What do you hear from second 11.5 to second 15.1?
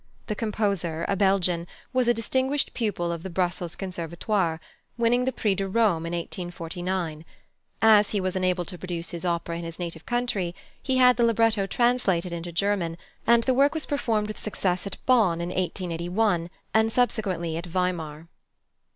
translated into German, and the work was performed with success at